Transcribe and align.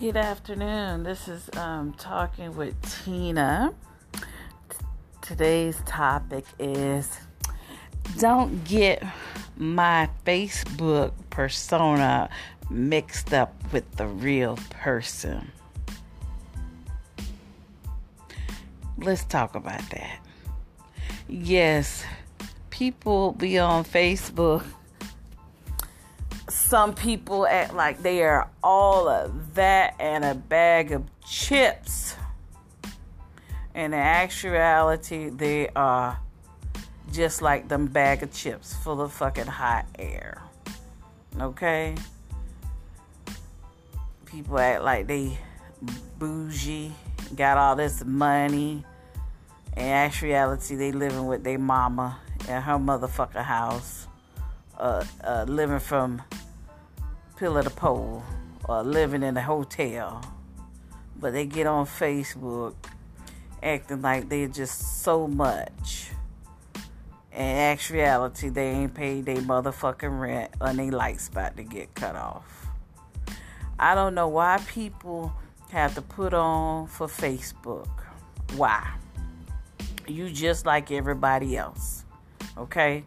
Good 0.00 0.16
afternoon. 0.16 1.02
This 1.02 1.28
is 1.28 1.50
um, 1.58 1.92
Talking 1.92 2.56
with 2.56 2.74
Tina. 3.04 3.74
T- 4.14 4.22
today's 5.20 5.76
topic 5.84 6.46
is 6.58 7.18
don't 8.16 8.64
get 8.64 9.04
my 9.58 10.08
Facebook 10.24 11.12
persona 11.28 12.30
mixed 12.70 13.34
up 13.34 13.54
with 13.74 13.94
the 13.96 14.06
real 14.06 14.58
person. 14.70 15.52
Let's 18.96 19.26
talk 19.26 19.54
about 19.54 19.82
that. 19.90 20.18
Yes, 21.28 22.06
people 22.70 23.32
be 23.32 23.58
on 23.58 23.84
Facebook 23.84 24.64
some 26.70 26.94
people 26.94 27.48
act 27.48 27.74
like 27.74 28.00
they 28.00 28.22
are 28.22 28.48
all 28.62 29.08
of 29.08 29.56
that 29.56 29.92
and 29.98 30.24
a 30.24 30.36
bag 30.36 30.92
of 30.92 31.02
chips. 31.28 32.14
In 33.74 33.92
actuality, 33.92 35.30
they 35.30 35.68
are 35.70 36.20
just 37.12 37.42
like 37.42 37.66
them 37.66 37.88
bag 37.88 38.22
of 38.22 38.32
chips 38.32 38.72
full 38.72 39.00
of 39.00 39.12
fucking 39.12 39.48
hot 39.48 39.84
air. 39.98 40.40
Okay? 41.40 41.96
People 44.26 44.60
act 44.60 44.84
like 44.84 45.08
they 45.08 45.36
bougie, 46.20 46.92
got 47.34 47.58
all 47.58 47.74
this 47.74 48.04
money. 48.04 48.84
In 49.76 49.82
actuality, 49.82 50.76
they 50.76 50.92
living 50.92 51.26
with 51.26 51.42
their 51.42 51.58
mama 51.58 52.20
in 52.42 52.62
her 52.62 52.78
motherfucking 52.78 53.42
house. 53.42 54.06
Uh, 54.78 55.04
uh, 55.24 55.44
living 55.48 55.80
from 55.80 56.22
pillar 57.40 57.62
to 57.62 57.70
pole 57.70 58.22
or 58.68 58.82
living 58.82 59.22
in 59.22 59.34
a 59.34 59.40
hotel, 59.40 60.22
but 61.18 61.32
they 61.32 61.46
get 61.46 61.66
on 61.66 61.86
Facebook 61.86 62.74
acting 63.62 64.02
like 64.02 64.28
they're 64.28 64.46
just 64.46 65.02
so 65.02 65.26
much. 65.26 66.10
In 67.32 67.40
actuality, 67.40 68.50
they 68.50 68.68
ain't 68.68 68.92
paid 68.92 69.24
their 69.24 69.38
motherfucking 69.38 70.20
rent 70.20 70.50
and 70.60 70.78
they 70.78 70.90
lights 70.90 71.28
about 71.28 71.56
to 71.56 71.62
get 71.62 71.94
cut 71.94 72.14
off. 72.14 72.66
I 73.78 73.94
don't 73.94 74.14
know 74.14 74.28
why 74.28 74.58
people 74.66 75.32
have 75.70 75.94
to 75.94 76.02
put 76.02 76.34
on 76.34 76.88
for 76.88 77.06
Facebook. 77.06 77.88
Why? 78.54 78.86
You 80.06 80.28
just 80.28 80.66
like 80.66 80.92
everybody 80.92 81.56
else. 81.56 82.04
Okay? 82.58 83.02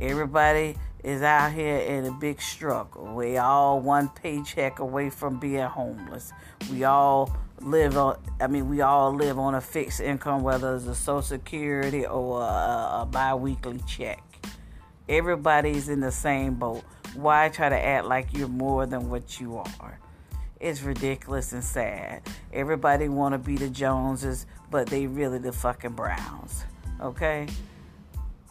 Everybody 0.00 0.74
is 1.04 1.22
out 1.22 1.52
here 1.52 1.78
in 1.78 2.04
a 2.06 2.12
big 2.12 2.40
struggle. 2.40 3.14
We 3.14 3.36
all 3.36 3.80
one 3.80 4.08
paycheck 4.08 4.78
away 4.78 5.10
from 5.10 5.38
being 5.38 5.62
homeless. 5.62 6.32
We 6.70 6.84
all 6.84 7.36
live 7.60 7.96
on 7.96 8.16
I 8.40 8.46
mean 8.46 8.68
we 8.68 8.82
all 8.82 9.12
live 9.12 9.38
on 9.38 9.54
a 9.56 9.60
fixed 9.60 10.00
income 10.00 10.44
whether 10.44 10.76
it's 10.76 10.86
a 10.86 10.94
social 10.94 11.22
security 11.22 12.06
or 12.06 12.40
a, 12.40 13.00
a 13.02 13.08
bi-weekly 13.10 13.80
check. 13.86 14.22
Everybody's 15.08 15.88
in 15.88 16.00
the 16.00 16.12
same 16.12 16.54
boat. 16.54 16.84
Why 17.14 17.48
try 17.48 17.68
to 17.68 17.78
act 17.78 18.06
like 18.06 18.36
you're 18.36 18.48
more 18.48 18.86
than 18.86 19.08
what 19.08 19.40
you 19.40 19.56
are? 19.56 19.98
It's 20.60 20.82
ridiculous 20.82 21.52
and 21.52 21.64
sad. 21.64 22.22
Everybody 22.52 23.08
want 23.08 23.32
to 23.32 23.38
be 23.38 23.56
the 23.56 23.70
Joneses, 23.70 24.46
but 24.70 24.88
they 24.88 25.06
really 25.06 25.38
the 25.38 25.52
fucking 25.52 25.92
Browns. 25.92 26.64
Okay? 27.00 27.46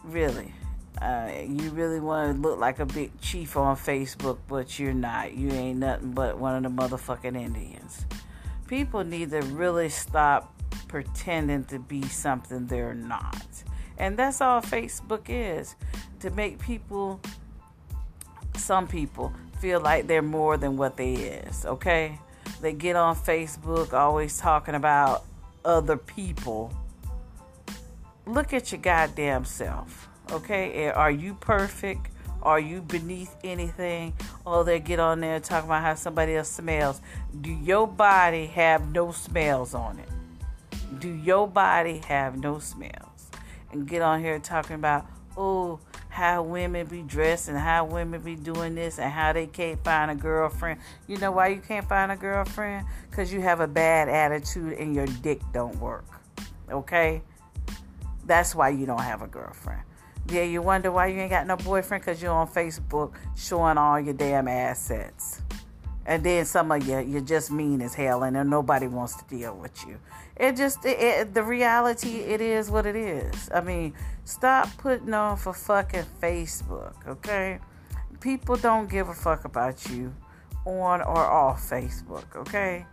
Really. 0.04 0.52
Uh, 1.00 1.30
you 1.46 1.70
really 1.70 2.00
want 2.00 2.34
to 2.34 2.40
look 2.40 2.58
like 2.58 2.80
a 2.80 2.86
big 2.86 3.20
chief 3.20 3.56
on 3.56 3.76
Facebook, 3.76 4.38
but 4.48 4.78
you're 4.78 4.92
not. 4.92 5.34
You 5.34 5.50
ain't 5.50 5.78
nothing 5.78 6.12
but 6.12 6.38
one 6.38 6.56
of 6.56 6.62
the 6.64 6.82
motherfucking 6.82 7.40
Indians. 7.40 8.04
People 8.66 9.04
need 9.04 9.30
to 9.30 9.40
really 9.42 9.88
stop 9.88 10.54
pretending 10.88 11.64
to 11.66 11.78
be 11.78 12.02
something 12.02 12.66
they're 12.66 12.94
not. 12.94 13.46
And 13.96 14.16
that's 14.16 14.40
all 14.40 14.60
Facebook 14.60 15.26
is 15.28 15.76
to 16.20 16.30
make 16.30 16.58
people, 16.58 17.20
some 18.56 18.88
people, 18.88 19.32
feel 19.60 19.80
like 19.80 20.06
they're 20.06 20.22
more 20.22 20.56
than 20.56 20.76
what 20.76 20.96
they 20.96 21.14
is, 21.14 21.66
okay? 21.66 22.18
They 22.60 22.72
get 22.72 22.96
on 22.96 23.16
Facebook 23.16 23.92
always 23.92 24.38
talking 24.38 24.74
about 24.74 25.24
other 25.64 25.96
people. 25.96 26.72
Look 28.26 28.52
at 28.52 28.72
your 28.72 28.80
goddamn 28.80 29.44
self 29.44 30.07
Okay, 30.30 30.90
are 30.90 31.10
you 31.10 31.34
perfect? 31.34 32.10
Are 32.42 32.60
you 32.60 32.82
beneath 32.82 33.34
anything? 33.42 34.12
Or 34.44 34.62
they 34.62 34.78
get 34.78 35.00
on 35.00 35.20
there 35.20 35.40
talking 35.40 35.68
about 35.68 35.82
how 35.82 35.94
somebody 35.94 36.36
else 36.36 36.50
smells. 36.50 37.00
Do 37.40 37.50
your 37.50 37.88
body 37.88 38.46
have 38.46 38.92
no 38.92 39.10
smells 39.10 39.74
on 39.74 39.98
it? 39.98 40.08
Do 41.00 41.08
your 41.08 41.48
body 41.48 42.02
have 42.06 42.38
no 42.38 42.58
smells? 42.58 43.30
And 43.72 43.88
get 43.88 44.02
on 44.02 44.20
here 44.20 44.38
talking 44.38 44.76
about, 44.76 45.06
oh, 45.36 45.80
how 46.08 46.42
women 46.42 46.86
be 46.86 47.02
dressed 47.02 47.48
and 47.48 47.58
how 47.58 47.84
women 47.84 48.20
be 48.20 48.34
doing 48.34 48.74
this 48.74 48.98
and 48.98 49.10
how 49.10 49.32
they 49.32 49.46
can't 49.46 49.82
find 49.84 50.10
a 50.10 50.14
girlfriend. 50.14 50.80
You 51.06 51.16
know 51.18 51.32
why 51.32 51.48
you 51.48 51.60
can't 51.60 51.88
find 51.88 52.12
a 52.12 52.16
girlfriend? 52.16 52.86
Because 53.10 53.32
you 53.32 53.40
have 53.40 53.60
a 53.60 53.68
bad 53.68 54.08
attitude 54.08 54.74
and 54.78 54.94
your 54.94 55.06
dick 55.06 55.40
don't 55.52 55.78
work. 55.80 56.06
Okay? 56.70 57.22
That's 58.26 58.54
why 58.54 58.70
you 58.70 58.84
don't 58.84 59.02
have 59.02 59.22
a 59.22 59.26
girlfriend. 59.26 59.82
Yeah, 60.30 60.42
you 60.42 60.60
wonder 60.60 60.92
why 60.92 61.06
you 61.06 61.20
ain't 61.20 61.30
got 61.30 61.46
no 61.46 61.56
boyfriend 61.56 62.04
because 62.04 62.20
you're 62.20 62.32
on 62.32 62.48
Facebook 62.48 63.14
showing 63.34 63.78
all 63.78 63.98
your 63.98 64.12
damn 64.12 64.46
assets. 64.46 65.40
And 66.04 66.22
then 66.22 66.44
some 66.44 66.70
of 66.70 66.86
you, 66.86 67.00
you're 67.00 67.20
just 67.22 67.50
mean 67.50 67.80
as 67.80 67.94
hell 67.94 68.22
and 68.22 68.50
nobody 68.50 68.86
wants 68.86 69.16
to 69.16 69.24
deal 69.24 69.56
with 69.56 69.86
you. 69.86 69.98
It 70.36 70.56
just, 70.56 70.84
it, 70.84 70.98
it, 70.98 71.34
the 71.34 71.42
reality, 71.42 72.20
it 72.20 72.40
is 72.40 72.70
what 72.70 72.86
it 72.86 72.96
is. 72.96 73.50
I 73.54 73.62
mean, 73.62 73.94
stop 74.24 74.68
putting 74.78 75.12
on 75.14 75.36
for 75.38 75.52
fucking 75.52 76.04
Facebook, 76.20 76.94
okay? 77.06 77.58
People 78.20 78.56
don't 78.56 78.88
give 78.88 79.08
a 79.08 79.14
fuck 79.14 79.44
about 79.44 79.88
you 79.90 80.14
on 80.66 81.00
or 81.00 81.18
off 81.18 81.60
Facebook, 81.60 82.36
okay? 82.36 82.86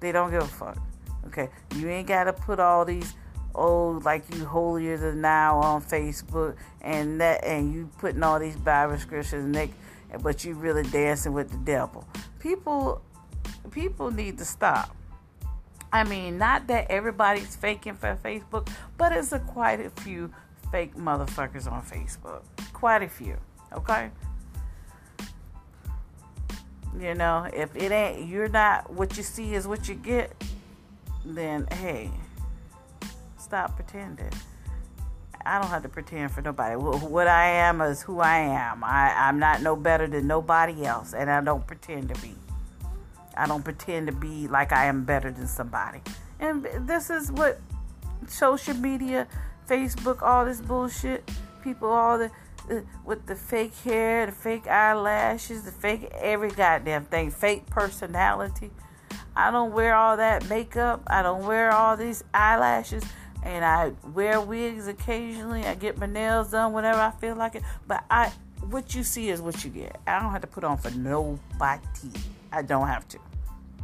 They 0.00 0.12
don't 0.12 0.30
give 0.30 0.42
a 0.42 0.46
fuck, 0.46 0.78
okay? 1.26 1.48
You 1.76 1.88
ain't 1.88 2.08
got 2.08 2.24
to 2.24 2.32
put 2.32 2.60
all 2.60 2.84
these 2.84 3.14
oh 3.54 4.00
like 4.04 4.24
you 4.34 4.44
holier 4.44 4.96
than 4.96 5.20
now 5.20 5.58
on 5.58 5.82
Facebook 5.82 6.56
and 6.80 7.20
that 7.20 7.44
and 7.44 7.72
you 7.72 7.90
putting 7.98 8.22
all 8.22 8.38
these 8.38 8.56
Bible 8.56 8.98
scriptures 8.98 9.52
they, 9.52 9.70
but 10.22 10.44
you 10.44 10.54
really 10.54 10.82
dancing 10.84 11.32
with 11.32 11.50
the 11.50 11.58
devil. 11.58 12.06
People 12.38 13.02
people 13.70 14.10
need 14.10 14.38
to 14.38 14.44
stop. 14.44 14.94
I 15.92 16.04
mean, 16.04 16.38
not 16.38 16.68
that 16.68 16.90
everybody's 16.90 17.54
faking 17.54 17.94
for 17.94 18.18
Facebook, 18.24 18.68
but 18.96 19.12
it's 19.12 19.32
a 19.32 19.38
quite 19.38 19.80
a 19.80 19.90
few 19.90 20.32
fake 20.70 20.96
motherfuckers 20.96 21.70
on 21.70 21.82
Facebook. 21.82 22.42
Quite 22.72 23.02
a 23.02 23.08
few. 23.08 23.36
Okay? 23.74 24.10
You 26.98 27.14
know, 27.14 27.48
if 27.52 27.74
it 27.76 27.92
ain't 27.92 28.28
you're 28.28 28.48
not 28.48 28.92
what 28.92 29.16
you 29.16 29.22
see 29.22 29.54
is 29.54 29.66
what 29.66 29.88
you 29.88 29.94
get, 29.94 30.32
then 31.24 31.66
hey, 31.72 32.10
stop 33.52 33.76
pretending. 33.76 34.32
I 35.44 35.60
don't 35.60 35.68
have 35.68 35.82
to 35.82 35.88
pretend 35.90 36.30
for 36.30 36.40
nobody. 36.40 36.74
What 36.74 37.28
I 37.28 37.50
am 37.50 37.82
is 37.82 38.00
who 38.00 38.20
I 38.20 38.38
am. 38.38 38.82
I, 38.82 39.12
I'm 39.14 39.38
not 39.38 39.60
no 39.60 39.76
better 39.76 40.06
than 40.06 40.26
nobody 40.26 40.86
else, 40.86 41.12
and 41.12 41.30
I 41.30 41.42
don't 41.42 41.66
pretend 41.66 42.14
to 42.14 42.20
be. 42.22 42.34
I 43.36 43.46
don't 43.46 43.62
pretend 43.62 44.06
to 44.06 44.14
be 44.14 44.48
like 44.48 44.72
I 44.72 44.86
am 44.86 45.04
better 45.04 45.30
than 45.30 45.46
somebody. 45.46 46.00
And 46.40 46.66
this 46.88 47.10
is 47.10 47.30
what 47.30 47.60
social 48.26 48.72
media, 48.72 49.28
Facebook, 49.68 50.22
all 50.22 50.46
this 50.46 50.62
bullshit, 50.62 51.30
people, 51.62 51.90
all 51.90 52.16
the 52.16 52.30
uh, 52.70 52.80
with 53.04 53.26
the 53.26 53.36
fake 53.36 53.76
hair, 53.84 54.24
the 54.24 54.32
fake 54.32 54.66
eyelashes, 54.66 55.64
the 55.64 55.72
fake 55.72 56.10
every 56.14 56.52
goddamn 56.52 57.04
thing, 57.04 57.30
fake 57.30 57.66
personality. 57.66 58.70
I 59.36 59.50
don't 59.50 59.72
wear 59.72 59.94
all 59.94 60.16
that 60.16 60.48
makeup. 60.48 61.02
I 61.06 61.20
don't 61.22 61.44
wear 61.44 61.70
all 61.70 61.98
these 61.98 62.24
eyelashes 62.32 63.04
and 63.42 63.64
I 63.64 63.92
wear 64.14 64.40
wigs 64.40 64.86
occasionally. 64.86 65.64
I 65.64 65.74
get 65.74 65.98
my 65.98 66.06
nails 66.06 66.50
done 66.50 66.72
whenever 66.72 67.00
I 67.00 67.10
feel 67.10 67.34
like 67.34 67.54
it. 67.56 67.62
But 67.86 68.04
I, 68.10 68.32
what 68.70 68.94
you 68.94 69.02
see 69.02 69.30
is 69.30 69.40
what 69.40 69.64
you 69.64 69.70
get. 69.70 70.00
I 70.06 70.20
don't 70.20 70.30
have 70.30 70.42
to 70.42 70.46
put 70.46 70.64
on 70.64 70.78
for 70.78 70.90
nobody. 70.90 71.82
I 72.52 72.62
don't 72.62 72.86
have 72.86 73.08
to. 73.08 73.18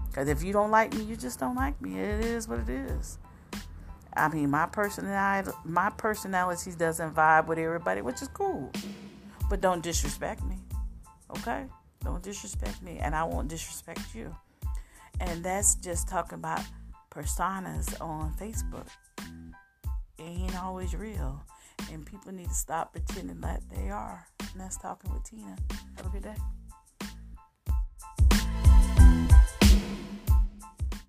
Because 0.08 0.28
if 0.28 0.43
you 0.43 0.52
don't 0.52 0.70
like 0.70 0.94
me, 0.94 1.02
you 1.05 1.16
just 1.16 1.40
don't 1.40 1.56
like 1.56 1.81
me. 1.81 1.99
It 1.99 2.25
is 2.25 2.49
what 2.49 2.60
it 2.60 2.69
is. 2.69 3.19
I 4.16 4.28
mean, 4.28 4.50
my 4.50 4.66
personality, 4.66 5.50
my 5.64 5.90
personality 5.90 6.72
doesn't 6.76 7.14
vibe 7.14 7.46
with 7.46 7.58
everybody, 7.58 8.00
which 8.00 8.22
is 8.22 8.28
cool. 8.28 8.70
But 9.49 9.61
don't 9.61 9.82
disrespect 9.82 10.43
me, 10.44 10.56
okay? 11.37 11.66
Don't 12.04 12.22
disrespect 12.22 12.82
me, 12.82 12.99
and 13.00 13.14
I 13.14 13.25
won't 13.25 13.49
disrespect 13.49 14.14
you. 14.14 14.34
And 15.20 15.44
that's 15.44 15.76
just 15.76 16.08
talking 16.08 16.34
about 16.34 16.61
personas 17.11 18.00
on 18.00 18.32
Facebook 18.34 18.88
ain't 20.19 20.59
always 20.62 20.94
real. 20.94 21.43
And 21.93 22.05
people 22.05 22.32
need 22.32 22.49
to 22.49 22.55
stop 22.55 22.93
pretending 22.93 23.41
that 23.41 23.62
they 23.75 23.91
are. 23.91 24.26
And 24.53 24.61
that's 24.61 24.76
talking 24.76 25.12
with 25.12 25.25
Tina. 25.25 25.56
Have 25.97 26.06
a 26.06 26.09
good 26.11 26.23
day. 26.23 26.57